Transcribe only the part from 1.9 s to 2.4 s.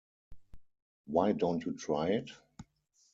it?